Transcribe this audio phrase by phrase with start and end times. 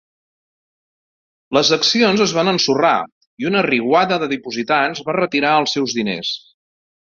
[1.57, 2.95] Les accions es van ensorrar
[3.45, 6.35] i una riuada de dipositants va retirar els seus diners.